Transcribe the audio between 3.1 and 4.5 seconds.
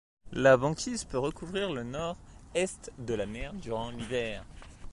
la mer durant l'hiver.